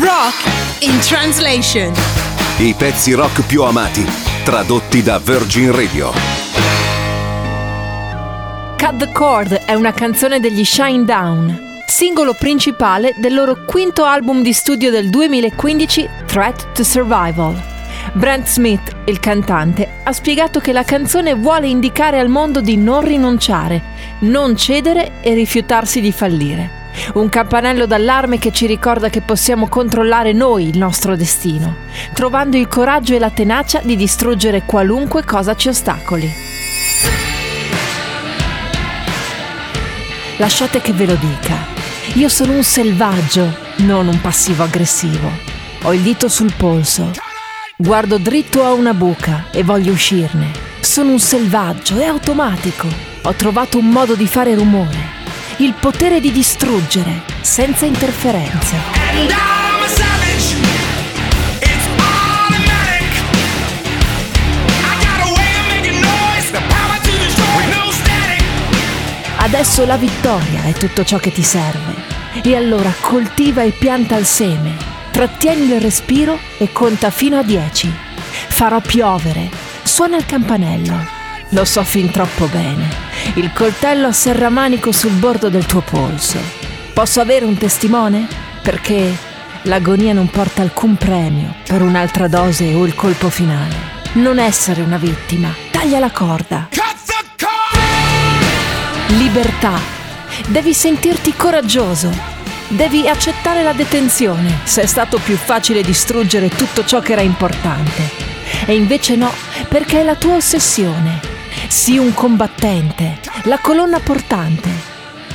Rock 0.00 0.82
in 0.82 0.96
translation. 1.00 1.92
I 2.58 2.72
pezzi 2.78 3.14
rock 3.14 3.44
più 3.44 3.64
amati, 3.64 4.06
tradotti 4.44 5.02
da 5.02 5.18
Virgin 5.18 5.74
Radio. 5.74 6.12
Cut 8.76 8.96
the 8.96 9.10
Cord 9.10 9.54
è 9.64 9.74
una 9.74 9.92
canzone 9.92 10.38
degli 10.38 10.64
Shine 10.64 11.04
Down, 11.04 11.80
singolo 11.84 12.34
principale 12.34 13.12
del 13.16 13.34
loro 13.34 13.64
quinto 13.64 14.04
album 14.04 14.40
di 14.40 14.52
studio 14.52 14.92
del 14.92 15.10
2015, 15.10 16.08
Threat 16.26 16.72
to 16.74 16.84
Survival. 16.84 17.60
Brent 18.12 18.46
Smith, 18.46 18.94
il 19.06 19.18
cantante, 19.18 19.88
ha 20.04 20.12
spiegato 20.12 20.60
che 20.60 20.72
la 20.72 20.84
canzone 20.84 21.34
vuole 21.34 21.66
indicare 21.66 22.20
al 22.20 22.28
mondo 22.28 22.60
di 22.60 22.76
non 22.76 23.02
rinunciare, 23.02 23.82
non 24.20 24.56
cedere 24.56 25.20
e 25.22 25.34
rifiutarsi 25.34 26.00
di 26.00 26.12
fallire. 26.12 26.77
Un 27.14 27.30
campanello 27.30 27.86
d'allarme 27.86 28.38
che 28.38 28.52
ci 28.52 28.66
ricorda 28.66 29.08
che 29.08 29.22
possiamo 29.22 29.66
controllare 29.66 30.32
noi 30.32 30.68
il 30.68 30.76
nostro 30.76 31.16
destino, 31.16 31.76
trovando 32.12 32.58
il 32.58 32.68
coraggio 32.68 33.14
e 33.14 33.18
la 33.18 33.30
tenacia 33.30 33.80
di 33.82 33.96
distruggere 33.96 34.64
qualunque 34.66 35.24
cosa 35.24 35.56
ci 35.56 35.68
ostacoli. 35.68 36.30
Lasciate 40.36 40.80
che 40.80 40.92
ve 40.92 41.06
lo 41.06 41.14
dica. 41.14 41.56
Io 42.14 42.28
sono 42.28 42.52
un 42.52 42.62
selvaggio, 42.62 43.56
non 43.78 44.06
un 44.06 44.20
passivo 44.20 44.62
aggressivo. 44.62 45.30
Ho 45.82 45.94
il 45.94 46.00
dito 46.00 46.28
sul 46.28 46.52
polso. 46.56 47.10
Guardo 47.76 48.18
dritto 48.18 48.64
a 48.64 48.72
una 48.72 48.92
buca 48.92 49.46
e 49.50 49.62
voglio 49.62 49.92
uscirne. 49.92 50.50
Sono 50.80 51.12
un 51.12 51.20
selvaggio, 51.20 51.98
è 51.98 52.04
automatico. 52.04 52.86
Ho 53.22 53.32
trovato 53.32 53.78
un 53.78 53.88
modo 53.88 54.14
di 54.14 54.26
fare 54.26 54.54
rumore 54.54 55.17
il 55.60 55.74
potere 55.74 56.20
di 56.20 56.30
distruggere 56.30 57.22
senza 57.40 57.84
interferenze. 57.84 58.76
Adesso 69.38 69.84
la 69.84 69.96
vittoria 69.96 70.62
è 70.64 70.72
tutto 70.74 71.02
ciò 71.04 71.18
che 71.18 71.32
ti 71.32 71.42
serve. 71.42 72.16
E 72.40 72.54
allora 72.54 72.92
coltiva 73.00 73.62
e 73.62 73.70
pianta 73.70 74.16
il 74.16 74.26
seme, 74.26 74.76
trattieni 75.10 75.72
il 75.72 75.80
respiro 75.80 76.38
e 76.58 76.70
conta 76.70 77.10
fino 77.10 77.36
a 77.36 77.42
10. 77.42 77.92
Farò 78.48 78.80
piovere, 78.80 79.50
suona 79.82 80.18
il 80.18 80.26
campanello. 80.26 81.04
Lo 81.50 81.64
so 81.64 81.82
fin 81.82 82.10
troppo 82.12 82.46
bene 82.46 83.07
il 83.34 83.52
coltello 83.52 84.08
a 84.08 84.12
serramanico 84.12 84.92
sul 84.92 85.12
bordo 85.12 85.48
del 85.48 85.66
tuo 85.66 85.80
polso. 85.80 86.38
Posso 86.92 87.20
avere 87.20 87.44
un 87.44 87.56
testimone? 87.56 88.26
Perché 88.62 89.16
l'agonia 89.62 90.12
non 90.12 90.28
porta 90.28 90.62
alcun 90.62 90.96
premio 90.96 91.54
per 91.66 91.82
un'altra 91.82 92.28
dose 92.28 92.74
o 92.74 92.86
il 92.86 92.94
colpo 92.94 93.28
finale. 93.28 93.96
Non 94.12 94.38
essere 94.38 94.82
una 94.82 94.96
vittima, 94.96 95.54
taglia 95.70 95.98
la 95.98 96.10
corda. 96.10 96.68
Libertà. 99.08 99.78
Devi 100.48 100.74
sentirti 100.74 101.34
coraggioso. 101.34 102.10
Devi 102.68 103.08
accettare 103.08 103.62
la 103.62 103.72
detenzione 103.72 104.60
se 104.64 104.82
è 104.82 104.86
stato 104.86 105.18
più 105.18 105.36
facile 105.36 105.82
distruggere 105.82 106.48
tutto 106.48 106.84
ciò 106.84 107.00
che 107.00 107.12
era 107.12 107.22
importante. 107.22 108.26
E 108.66 108.74
invece 108.74 109.16
no, 109.16 109.32
perché 109.68 110.00
è 110.00 110.04
la 110.04 110.16
tua 110.16 110.36
ossessione 110.36 111.27
Sii 111.68 111.98
un 111.98 112.14
combattente, 112.14 113.18
la 113.44 113.58
colonna 113.58 114.00
portante. 114.00 114.68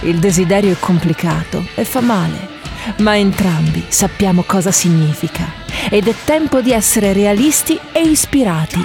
Il 0.01 0.19
desiderio 0.19 0.71
è 0.71 0.79
complicato 0.79 1.65
e 1.75 1.85
fa 1.85 2.01
male, 2.01 2.49
ma 2.97 3.15
entrambi 3.15 3.85
sappiamo 3.87 4.43
cosa 4.43 4.71
significa. 4.71 5.45
Ed 5.89 6.07
è 6.07 6.15
tempo 6.25 6.61
di 6.61 6.71
essere 6.71 7.13
realisti 7.13 7.79
e 7.91 8.01
ispirati. 8.01 8.81